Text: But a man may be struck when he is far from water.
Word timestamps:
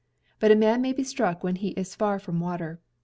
But 0.39 0.49
a 0.49 0.55
man 0.55 0.81
may 0.81 0.93
be 0.93 1.03
struck 1.03 1.43
when 1.43 1.57
he 1.57 1.73
is 1.77 1.93
far 1.93 2.17
from 2.17 2.39
water. 2.39 2.81